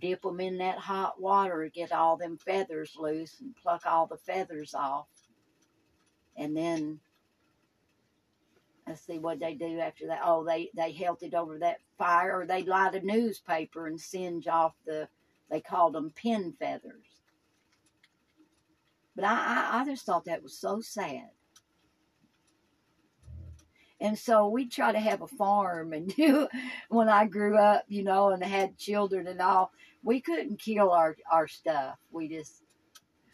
[0.00, 4.16] dip them in that hot water, get all them feathers loose and pluck all the
[4.16, 5.06] feathers off.
[6.36, 7.00] And then
[8.86, 10.20] let's see what they do after that.
[10.24, 14.46] Oh, they they held it over that fire, or they'd light a newspaper and singe
[14.48, 15.08] off the.
[15.50, 17.07] They called them pin feathers.
[19.18, 21.30] But I, I, I just thought that was so sad.
[24.00, 26.46] And so we try to have a farm and do
[26.88, 29.72] when I grew up, you know, and had children and all.
[30.04, 31.96] We couldn't kill our, our stuff.
[32.12, 32.62] We just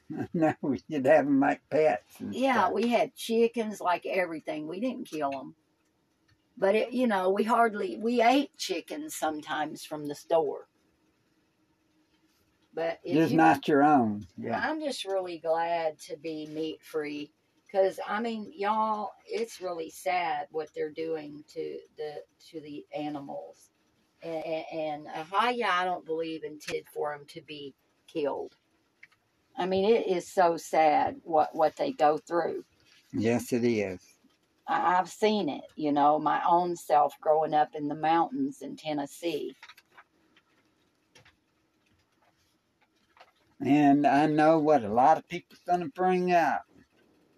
[0.32, 2.16] no, we did have them like pets.
[2.30, 2.72] Yeah, stuff.
[2.72, 4.66] we had chickens like everything.
[4.66, 5.54] We didn't kill them.
[6.56, 10.66] But it, you know, we hardly we ate chickens sometimes from the store.
[12.74, 14.26] But you- not your own.
[14.36, 17.30] Yeah, I'm just really glad to be meat free
[17.66, 23.70] because I mean, y'all, it's really sad what they're doing to the to the animals,
[24.22, 27.74] and, and Ahaya, I don't believe intended for them to be
[28.06, 28.54] killed.
[29.56, 32.64] I mean, it is so sad what what they go through.
[33.12, 34.00] yes, it is.
[34.66, 38.76] I, I've seen it, you know, my own self growing up in the mountains in
[38.76, 39.54] Tennessee.
[43.60, 46.64] And I know what a lot of people's going to bring up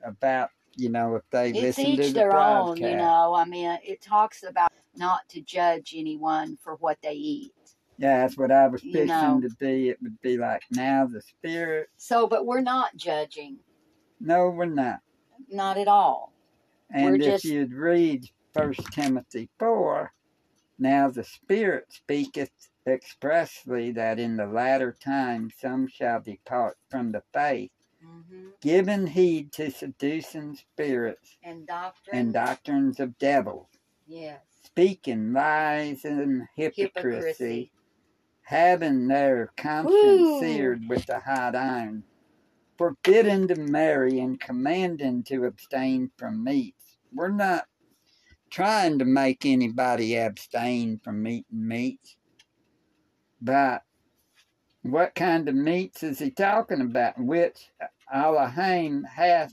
[0.05, 2.69] about, you know, if they it's listen to the their broadcast.
[2.83, 3.35] own, you know.
[3.35, 7.53] I mean, it talks about not to judge anyone for what they eat.
[7.99, 9.41] Yeah, that's what I was You know.
[9.41, 9.89] to be.
[9.89, 11.89] It would be like now the spirit.
[11.97, 13.59] So, but we're not judging,
[14.21, 15.01] No, we're not.
[15.49, 16.33] not at all.
[16.91, 20.13] And We're if just- you'd read First Timothy four,
[20.79, 22.51] now the Spirit speaketh
[22.87, 27.71] expressly that in the latter time some shall depart from the faith,
[28.03, 32.17] hmm giving heed to seducing spirits And doctrine.
[32.19, 33.69] and doctrines of devils,
[34.07, 34.41] Yes.
[34.65, 37.73] speaking lies and hypocrisy, Hypocrisy.
[38.43, 40.39] having their conscience Woo.
[40.41, 42.05] seared with a hot iron,
[42.79, 46.99] forbidding to marry and commanding to abstain from meats.
[47.15, 47.67] We're not
[48.51, 52.17] trying to make anybody abstain from eating meats,
[53.41, 53.83] but
[54.83, 57.19] what kind of meats is he talking about?
[57.19, 57.71] Which
[58.13, 59.53] Elohim hath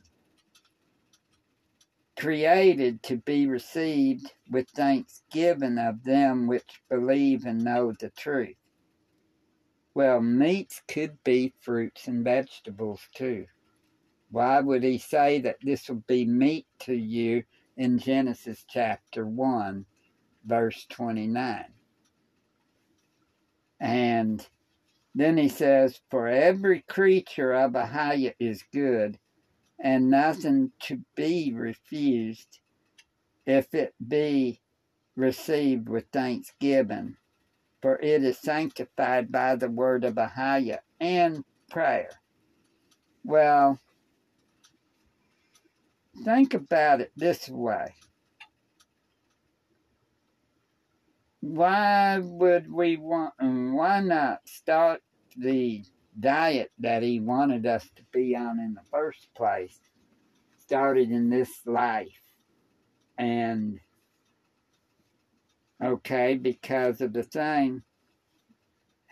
[2.17, 8.55] created to be received with thanksgiving of them which believe and know the truth.
[9.95, 13.45] Well, meats could be fruits and vegetables too.
[14.31, 17.43] Why would he say that this will be meat to you
[17.77, 19.85] in Genesis chapter 1,
[20.45, 21.65] verse 29?
[23.79, 24.47] And
[25.15, 29.19] then he says, For every creature of Ahaya is good,
[29.79, 32.59] and nothing to be refused
[33.45, 34.61] if it be
[35.15, 37.17] received with thanksgiving,
[37.81, 42.09] for it is sanctified by the word of Ahaya and prayer.
[43.23, 43.79] Well,
[46.23, 47.93] think about it this way.
[51.41, 55.01] Why would we want, and why not start
[55.35, 55.83] the
[56.19, 59.77] diet that he wanted us to be on in the first place?
[60.59, 62.07] Started in this life.
[63.17, 63.79] And,
[65.83, 67.83] okay, because of the thing,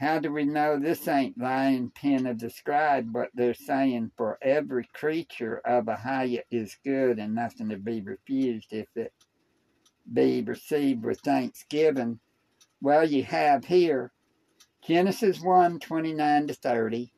[0.02, 3.14] how do we know this ain't lying pen of the scribe?
[3.14, 8.74] What they're saying for every creature of Ahaya is good and nothing to be refused
[8.74, 9.14] if it
[10.12, 12.20] be received with thanksgiving.
[12.82, 14.12] Well, you have here
[14.84, 17.14] Genesis 1 29 to 30.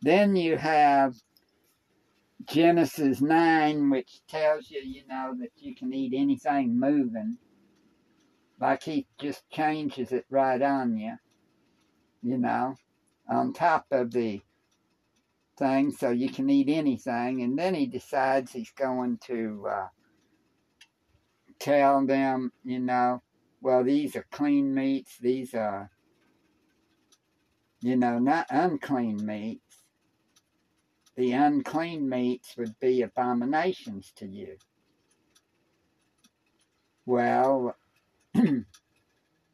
[0.00, 1.14] Then you have
[2.44, 7.36] Genesis 9, which tells you, you know, that you can eat anything moving.
[8.60, 11.18] Like he just changes it right on you,
[12.22, 12.76] you know,
[13.28, 14.40] on top of the
[15.58, 17.42] thing, so you can eat anything.
[17.42, 19.88] And then he decides he's going to uh,
[21.58, 23.22] tell them, you know,
[23.60, 25.90] well, these are clean meats, these are,
[27.80, 29.78] you know, not unclean meats.
[31.16, 34.56] The unclean meats would be abominations to you.
[37.04, 37.76] Well,
[38.34, 38.64] and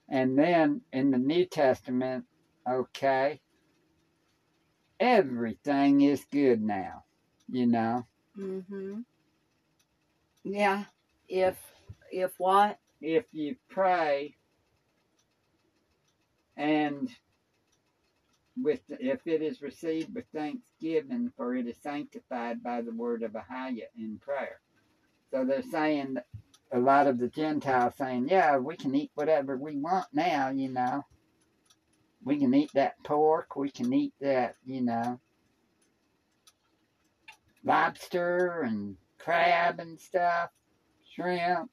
[0.09, 2.25] then in the New Testament,
[2.69, 3.41] okay,
[5.01, 7.05] everything is good now,
[7.49, 8.07] you know.
[8.39, 9.01] Mm-hmm.
[10.45, 10.85] Yeah.
[11.29, 11.57] If
[12.11, 12.79] if what?
[13.01, 14.35] if you pray
[16.57, 17.09] and
[18.61, 23.33] with if it is received with thanksgiving, for it is sanctified by the word of
[23.33, 24.61] Ahaya in prayer.
[25.31, 26.19] So they're saying
[26.73, 30.71] a lot of the Gentiles saying, Yeah, we can eat whatever we want now, you
[30.71, 31.05] know.
[32.25, 35.21] We can eat that pork, we can eat that, you know,
[37.65, 40.51] lobster and crab and stuff,
[41.15, 41.71] shrimp.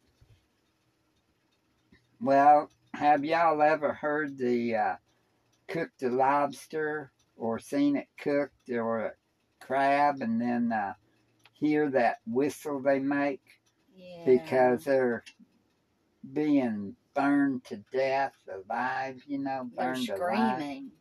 [2.22, 4.96] Well, have y'all ever heard the uh,
[5.68, 9.12] cooked a lobster or seen it cooked or a
[9.60, 10.94] crab and then uh,
[11.54, 13.42] hear that whistle they make
[13.96, 14.26] Yeah.
[14.26, 15.24] because they're
[16.34, 20.58] being burned to death alive, you know, they're burned alive.
[20.60, 20.92] screaming.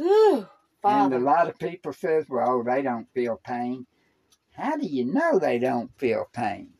[0.00, 0.46] Ooh,
[0.84, 3.86] And a lot of people says, well, they don't feel pain.
[4.52, 6.70] How do you know they don't feel pain?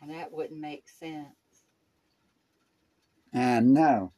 [0.00, 1.28] And that wouldn't make sense.
[3.34, 4.12] I know.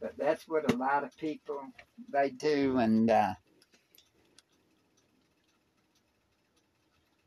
[0.00, 1.60] But that's what a lot of people
[2.12, 3.34] they do and uh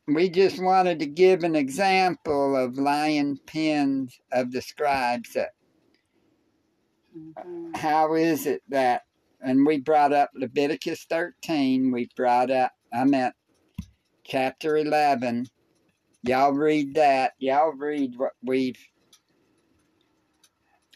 [0.08, 5.52] we just wanted to give an example of lion pens of the scribes that
[7.16, 7.76] Mhm.
[7.76, 9.04] how is it that
[9.42, 13.36] and we brought up Leviticus 13 we brought up I meant
[14.24, 15.48] chapter 11
[16.24, 18.80] y'all read that y'all read what we've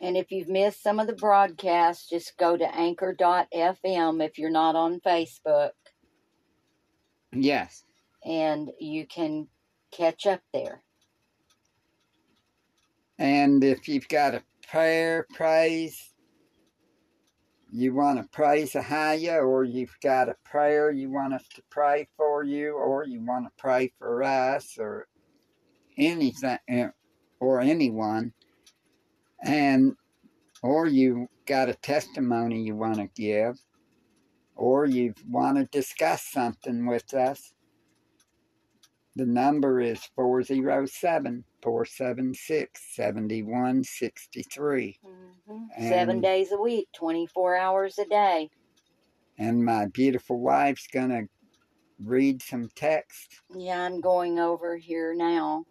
[0.01, 4.75] And if you've missed some of the broadcasts, just go to anchor.fm if you're not
[4.75, 5.71] on Facebook.
[7.31, 7.84] Yes
[8.26, 9.47] and you can
[9.91, 10.82] catch up there.
[13.17, 16.11] And if you've got a prayer, praise,
[17.71, 22.07] you want to praise Ahaya, or you've got a prayer you want us to pray
[22.17, 25.07] for you, or you want to pray for us, or
[25.97, 26.88] anything, eh,
[27.39, 28.34] or anyone,
[29.43, 29.95] and
[30.61, 33.59] or you got a testimony you want to give,
[34.55, 37.53] or you want to discuss something with us,
[39.16, 44.99] the number is 407 476 7163.
[45.05, 45.89] Mm-hmm.
[45.89, 48.49] Seven days a week, 24 hours a day.
[49.38, 51.28] And my beautiful wife's going to
[52.03, 53.41] read some text.
[53.55, 55.66] Yeah, I'm going over here now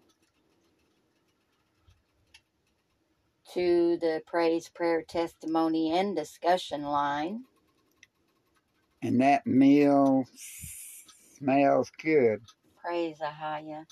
[3.52, 7.44] to the praise, prayer, testimony, and discussion line.
[9.02, 10.24] And that meal
[11.38, 12.40] smells good.
[12.84, 13.86] Praise Ahaya.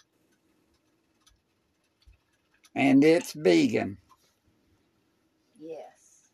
[2.75, 3.99] And it's vegan.
[5.61, 6.31] Yes.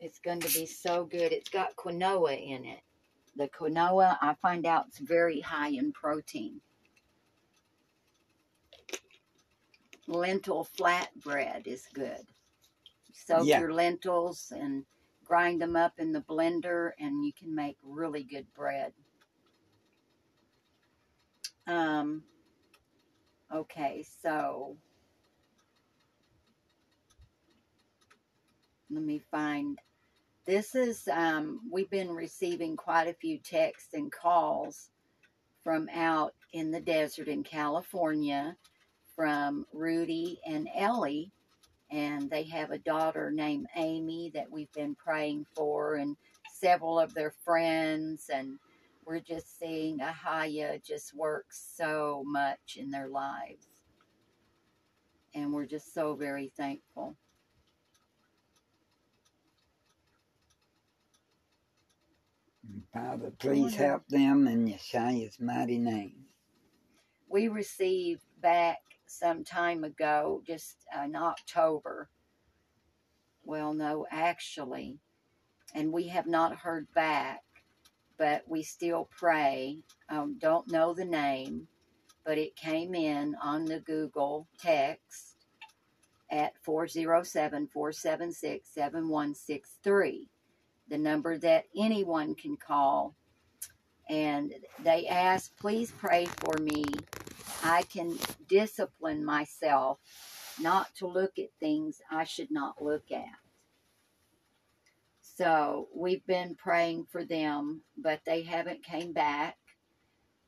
[0.00, 1.32] It's going to be so good.
[1.32, 2.80] It's got quinoa in it.
[3.36, 6.60] The quinoa, I find out, it's very high in protein.
[10.08, 12.26] Lentil flatbread is good.
[13.12, 13.60] Soak Yeah.
[13.60, 14.84] your lentils and
[15.30, 18.92] grind them up in the blender, and you can make really good bread.
[21.68, 22.24] Um,
[23.54, 24.76] okay, so
[28.90, 29.78] let me find.
[30.46, 34.90] This is, um, we've been receiving quite a few texts and calls
[35.62, 38.56] from out in the desert in California
[39.14, 41.30] from Rudy and Ellie.
[41.90, 46.16] And they have a daughter named Amy that we've been praying for, and
[46.52, 48.30] several of their friends.
[48.32, 48.58] And
[49.06, 53.66] we're just seeing Ahaya just work so much in their lives.
[55.34, 57.16] And we're just so very thankful.
[62.94, 66.26] Father, please help them in Yeshua's mighty name.
[67.28, 68.78] we received back
[69.10, 72.08] some time ago, just in October.
[73.44, 74.98] Well, no, actually,
[75.74, 77.42] and we have not heard back,
[78.18, 79.78] but we still pray.
[80.08, 81.66] Um, don't know the name,
[82.24, 85.36] but it came in on the Google text
[86.30, 90.28] at 407 476 7163,
[90.88, 93.16] the number that anyone can call.
[94.08, 94.52] And
[94.82, 96.84] they asked, please pray for me
[97.62, 99.98] I can discipline myself
[100.60, 103.38] not to look at things I should not look at.
[105.20, 109.56] So we've been praying for them, but they haven't came back.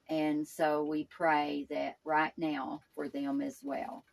[0.08, 4.04] And so we pray that right now for them as well.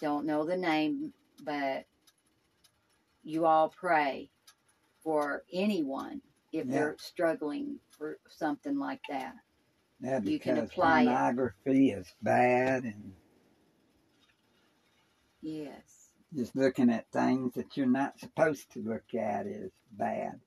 [0.00, 1.86] Don't know the name, but
[3.24, 4.30] you all pray
[5.02, 6.72] for anyone if Yeah.
[6.72, 9.34] they're struggling for something like that.
[10.00, 11.04] Yeah, You can apply it.
[11.06, 13.14] pornography is bad and
[15.42, 16.10] Yes.
[16.34, 20.40] just looking at things that you're not supposed to look at is bad.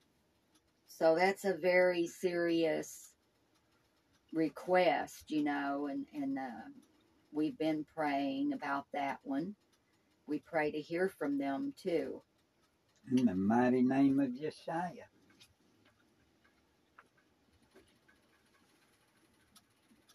[0.88, 3.14] So that's a very serious
[4.34, 6.70] request, you know, and and uh,
[7.32, 9.56] we've been praying about that one.
[10.28, 12.22] We pray to hear from them too.
[13.12, 14.92] In the mighty name of Yeshua.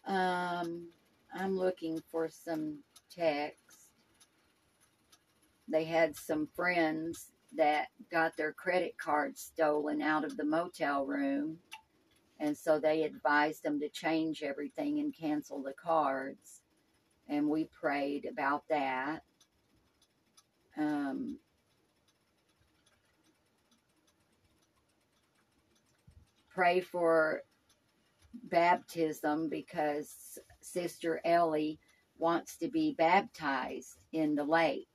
[0.07, 0.89] Um,
[1.33, 2.79] I'm looking for some
[3.13, 3.91] text.
[5.67, 11.57] They had some friends that got their credit cards stolen out of the motel room.
[12.39, 16.61] And so they advised them to change everything and cancel the cards.
[17.27, 19.23] And we prayed about that.
[20.77, 21.39] Um,
[26.49, 27.41] pray for
[28.43, 31.79] baptism because Sister Ellie
[32.17, 34.87] wants to be baptized in the lake.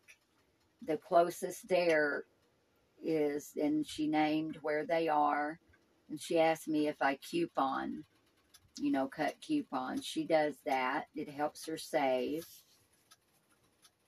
[0.86, 2.24] The closest there
[3.02, 5.58] is, and she named where they are,
[6.08, 8.04] and she asked me if I coupon,
[8.78, 10.04] you know, cut coupons.
[10.04, 12.46] She does that, it helps her save.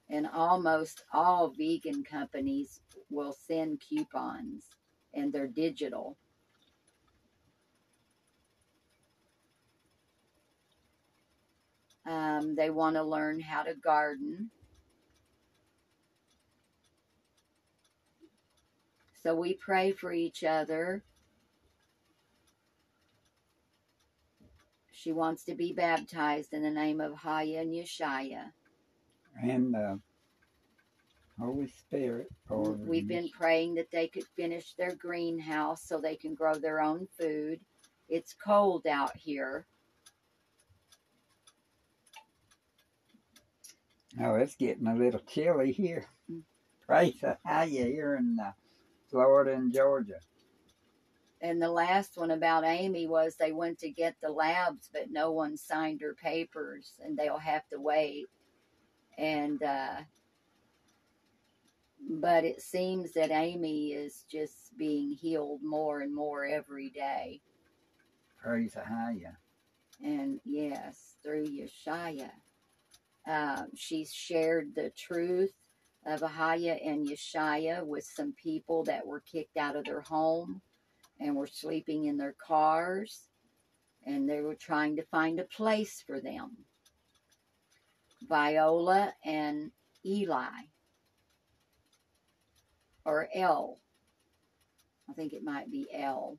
[0.09, 2.81] And almost all vegan companies
[3.11, 4.65] will send coupons,
[5.15, 6.17] and they're digital.
[12.07, 14.51] Um, they want to learn how to garden.
[19.23, 21.03] So we pray for each other.
[24.91, 28.53] She wants to be baptized in the name of Haya and Yeshaya.
[29.41, 29.97] And uh,
[31.41, 32.29] Holy Spirit.
[32.51, 37.09] We've been praying that they could finish their greenhouse so they can grow their own
[37.19, 37.61] food.
[38.09, 39.67] It's cold out here.
[44.21, 46.07] Oh, it's getting a little chilly here.
[46.87, 48.53] Praise the high here in uh,
[49.11, 50.21] Florida and Georgia.
[51.41, 55.33] And the last one about Amy was they went to get the labs, but no
[55.33, 58.27] one signed her papers, and they'll have to wait.
[59.19, 60.03] And uh,
[62.09, 67.41] but it seems that Amy is just being healed more and more every day.
[68.41, 69.17] Praise the high.
[70.05, 72.31] And yes, through Yeshaya,
[73.29, 75.53] um, she's shared the truth
[76.07, 80.61] of Ahaya and Yeshaya with some people that were kicked out of their home
[81.21, 83.29] and were sleeping in their cars,
[84.05, 86.57] and they were trying to find a place for them.
[88.29, 89.71] Viola and
[90.05, 90.67] Eli,
[93.05, 93.79] or L.
[95.09, 96.39] I think it might be L.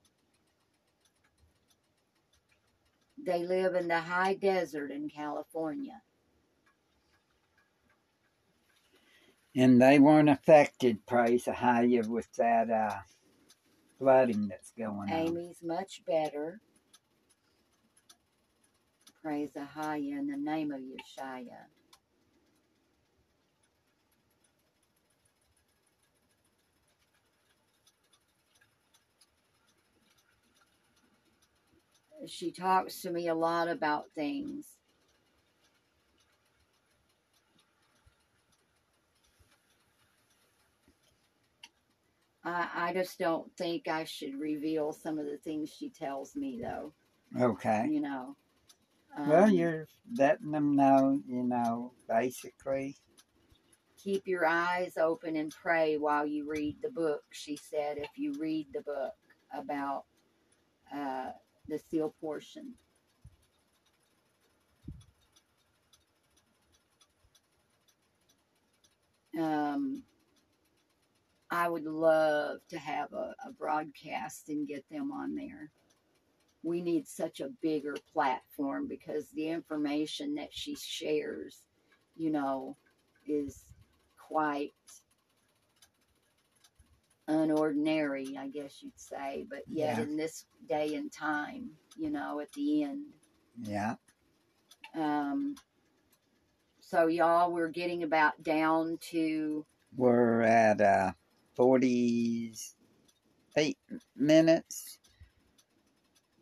[3.26, 6.02] They live in the high desert in California.
[9.56, 12.96] And they weren't affected, praise the high, with that uh,
[14.00, 15.12] flooding that's going on.
[15.12, 16.60] Amy's much better.
[19.22, 21.46] Praise Ahaya in the name of Yeshua.
[32.28, 34.66] She talks to me a lot about things.
[42.90, 46.94] I, just don't think I should reveal some of the things she tells me, though.
[47.40, 47.88] Okay.
[47.90, 48.36] You know.
[49.18, 52.96] well, Um, you're letting them know, you know, basically.
[53.98, 57.24] keep your eyes open and pray while you read the book.
[57.32, 59.14] She said, if you read the book
[59.54, 60.04] about
[60.94, 61.32] uh,
[61.68, 62.74] the seal portion.
[69.40, 70.04] Um,
[71.54, 75.70] I would love to have a, a broadcast and get them on there.
[76.64, 81.62] We need such a bigger platform because the information that she shares,
[82.16, 82.76] you know,
[83.28, 83.66] is
[84.18, 84.74] quite
[87.30, 90.04] unordinary, I guess you'd say, but yet Yeah.
[90.04, 93.06] in this day and time, you know, at the end.
[93.62, 93.96] Yeah.
[94.96, 95.56] Um,
[96.82, 101.12] so, y'all, we're getting about down to We're at uh,
[101.56, 102.58] 48
[104.16, 104.98] minutes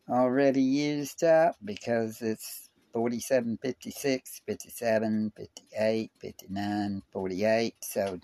[0.08, 7.74] already used up because it's 47, 56, 57, 58, 59, 48.
[7.80, 8.20] So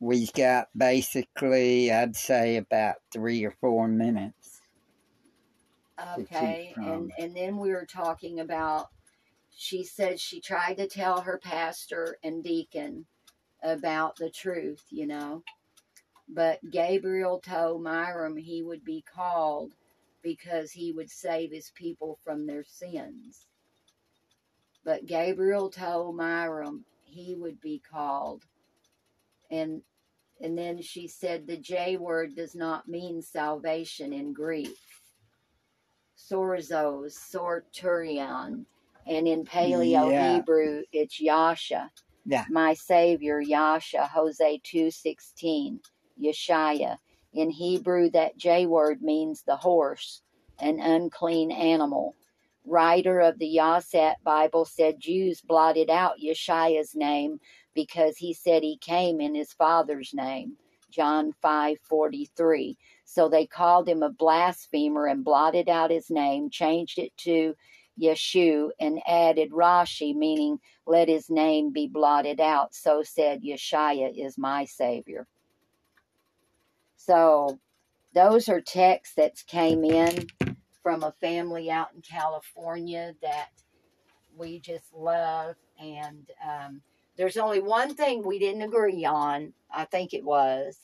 [0.00, 4.60] we've got basically, I'd say, about three or four minutes.
[6.18, 8.88] Okay, and and then we were talking about.
[9.54, 13.04] She said she tried to tell her pastor and deacon
[13.62, 15.42] about the truth, you know,
[16.34, 19.72] but Gabriel told Myram he would be called
[20.22, 23.46] because he would save his people from their sins.
[24.84, 28.44] But Gabriel told Myram he would be called,
[29.50, 29.82] and
[30.40, 34.76] and then she said the J word does not mean salvation in Greek
[36.16, 38.64] sorzos, sorturion,
[39.06, 40.34] and in Paleo Yeah.
[40.36, 41.90] Hebrew it's Yasha.
[42.26, 42.44] Yeah.
[42.50, 45.80] My Savior, Yasha, Hosea two sixteen,
[46.22, 46.96] Yeshaya.
[47.32, 50.22] In Hebrew, that J word means the horse,
[50.58, 52.16] an unclean animal.
[52.66, 57.40] Writer of the Yasat Bible said Jews blotted out Yeshaya's name
[57.74, 60.56] because he said he came in his father's name.
[60.90, 62.76] John five forty three.
[63.04, 67.54] So they called him a blasphemer and blotted out his name, changed it to
[68.00, 72.74] Yeshu, and added Rashi, meaning let his name be blotted out.
[72.74, 75.26] So said Yeshaya is my Savior.
[77.06, 77.58] So
[78.14, 80.26] those are texts that came in
[80.82, 83.48] from a family out in California that
[84.36, 85.56] we just love.
[85.80, 86.82] And um,
[87.16, 90.78] there's only one thing we didn't agree on, I think it was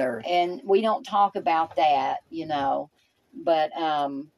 [0.00, 0.24] Earth.
[0.28, 2.90] and we don't talk about that, you know.
[3.32, 4.32] But um,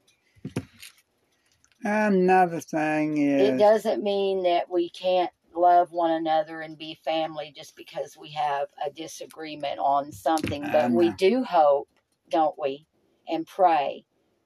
[1.82, 3.48] Another thing is.
[3.48, 8.30] It doesn't mean that we can't love one another and be family just because we
[8.32, 10.66] have a disagreement on something.
[10.72, 11.88] But we do hope,
[12.28, 12.86] don't we,
[13.28, 14.04] and pray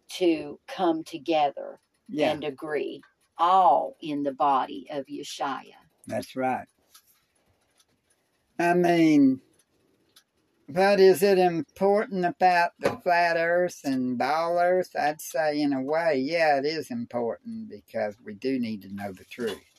[0.09, 3.03] to come together yeah, and agree,
[3.39, 5.75] all in the body of Yeshaya.
[6.07, 6.67] that's right.
[8.59, 9.41] I mean,
[10.69, 14.97] but is it important about the flat earth and ball earth?
[14.99, 19.13] I'd say, in a way, yeah, it is important because we do need to know
[19.13, 19.76] the truth.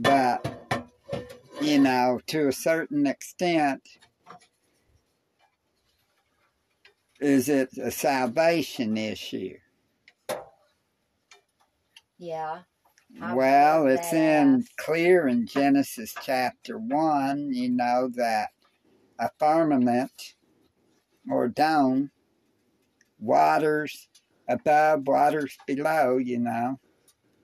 [0.00, 0.46] But,
[1.60, 3.82] you know, to a certain extent,
[7.20, 9.56] is it a salvation issue?
[12.16, 12.60] Yeah.
[13.20, 18.50] I Well, it's in clear in Genesis chapter 1, you know, that
[19.18, 20.34] a firmament
[21.28, 22.12] or dome,
[23.18, 24.08] waters
[24.48, 26.78] above, waters below, you know.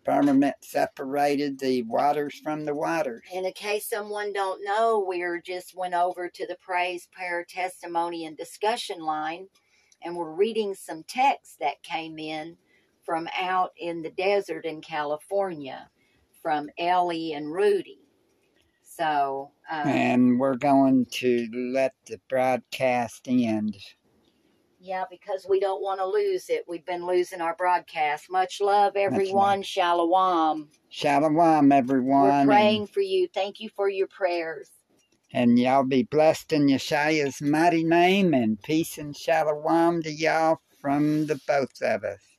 [0.05, 3.23] Firmament separated the waters from the waters.
[3.35, 8.27] And in case someone don't know, we're just went over to the praise, prayer, testimony,
[8.27, 9.49] and discussion line,
[10.03, 12.57] and we're reading some texts that came in
[13.03, 15.89] from out in the desert in California,
[16.43, 18.01] from Ellie and Rudy.
[18.83, 23.77] So, um, And we're going to let the broadcast end.
[24.85, 26.65] Yeah, because we don't want to lose it.
[26.69, 28.31] We've been losing our broadcast.
[28.31, 29.63] Much love, everyone.
[29.63, 30.69] Shalom.
[30.91, 32.23] Shalom, everyone.
[32.23, 33.27] We're and- praying for you.
[33.33, 34.69] Thank you for your prayers.
[35.33, 41.27] And y'all be blessed in Yeshua's mighty name and peace and shalom to y'all from
[41.27, 42.34] the both of us.